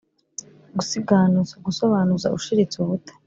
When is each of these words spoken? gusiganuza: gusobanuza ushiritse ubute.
gusiganuza: 0.77 1.55
gusobanuza 1.65 2.27
ushiritse 2.37 2.75
ubute. 2.83 3.13